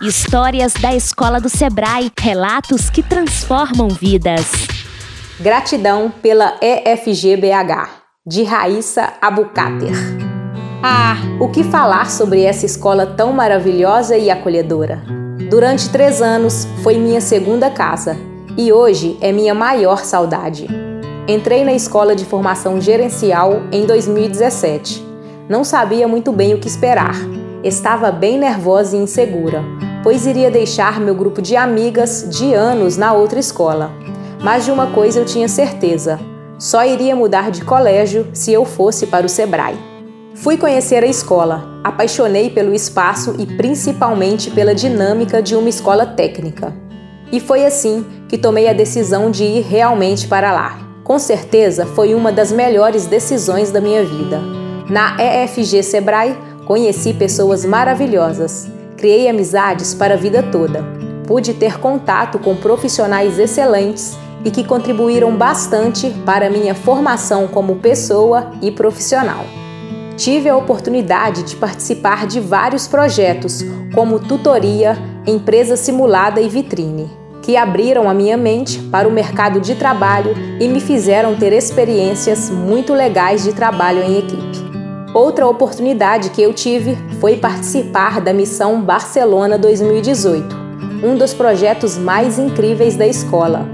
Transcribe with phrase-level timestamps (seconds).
[0.00, 4.48] Histórias da Escola do Sebrae, relatos que transformam vidas.
[5.40, 7.90] Gratidão pela EFGBH,
[8.24, 9.92] de Raíssa Abucater.
[10.84, 15.02] Ah, o que falar sobre essa escola tão maravilhosa e acolhedora?
[15.50, 18.16] Durante três anos foi minha segunda casa
[18.56, 20.68] e hoje é minha maior saudade.
[21.26, 25.04] Entrei na escola de formação gerencial em 2017.
[25.48, 27.16] Não sabia muito bem o que esperar.
[27.64, 29.64] Estava bem nervosa e insegura,
[30.02, 33.90] pois iria deixar meu grupo de amigas de anos na outra escola.
[34.42, 36.18] Mas de uma coisa eu tinha certeza:
[36.58, 39.78] só iria mudar de colégio se eu fosse para o Sebrae.
[40.34, 46.72] Fui conhecer a escola, apaixonei pelo espaço e principalmente pela dinâmica de uma escola técnica.
[47.32, 50.78] E foi assim que tomei a decisão de ir realmente para lá.
[51.02, 54.40] Com certeza foi uma das melhores decisões da minha vida.
[54.88, 56.36] Na EFG Sebrae,
[56.66, 60.84] conheci pessoas maravilhosas, criei amizades para a vida toda.
[61.26, 68.50] Pude ter contato com profissionais excelentes e que contribuíram bastante para minha formação como pessoa
[68.60, 69.44] e profissional.
[70.16, 73.64] Tive a oportunidade de participar de vários projetos,
[73.94, 77.08] como tutoria, empresa simulada e vitrine
[77.48, 82.50] que abriram a minha mente para o mercado de trabalho e me fizeram ter experiências
[82.50, 84.67] muito legais de trabalho em equipe.
[85.14, 90.54] Outra oportunidade que eu tive foi participar da Missão Barcelona 2018,
[91.02, 93.66] um dos projetos mais incríveis da escola.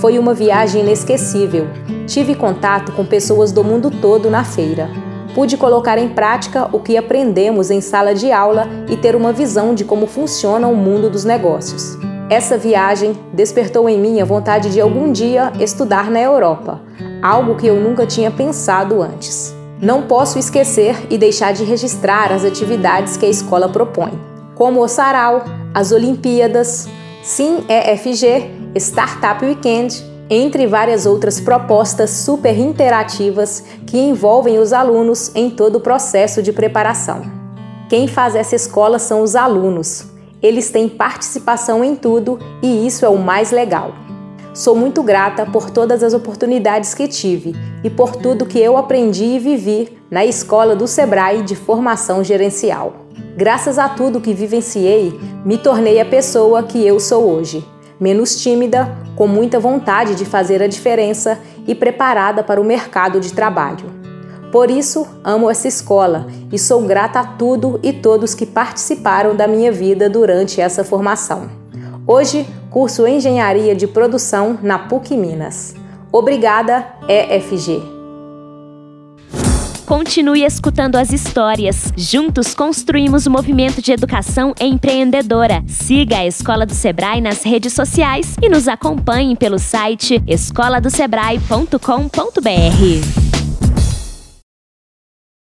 [0.00, 1.66] Foi uma viagem inesquecível.
[2.06, 4.88] Tive contato com pessoas do mundo todo na feira.
[5.34, 9.74] Pude colocar em prática o que aprendemos em sala de aula e ter uma visão
[9.74, 11.98] de como funciona o mundo dos negócios.
[12.30, 16.80] Essa viagem despertou em mim a vontade de algum dia estudar na Europa,
[17.22, 19.59] algo que eu nunca tinha pensado antes.
[19.82, 24.12] Não posso esquecer e deixar de registrar as atividades que a escola propõe,
[24.54, 25.42] como o Sarau,
[25.72, 26.86] as Olimpíadas,
[27.22, 35.48] Sim EFG, Startup Weekend, entre várias outras propostas super interativas que envolvem os alunos em
[35.48, 37.22] todo o processo de preparação.
[37.88, 40.06] Quem faz essa escola são os alunos,
[40.42, 43.92] eles têm participação em tudo e isso é o mais legal.
[44.52, 49.24] Sou muito grata por todas as oportunidades que tive e por tudo que eu aprendi
[49.24, 52.94] e vivi na escola do Sebrae de formação gerencial.
[53.36, 57.64] Graças a tudo que vivenciei, me tornei a pessoa que eu sou hoje.
[58.00, 63.32] Menos tímida, com muita vontade de fazer a diferença e preparada para o mercado de
[63.32, 64.00] trabalho.
[64.50, 69.46] Por isso, amo essa escola e sou grata a tudo e todos que participaram da
[69.46, 71.59] minha vida durante essa formação.
[72.12, 75.76] Hoje, curso Engenharia de Produção na PUC Minas.
[76.10, 77.80] Obrigada, EFG.
[79.86, 81.92] Continue escutando as histórias.
[81.96, 85.62] Juntos construímos o movimento de educação empreendedora.
[85.68, 93.19] Siga a Escola do Sebrae nas redes sociais e nos acompanhe pelo site escoladosebrae.com.br.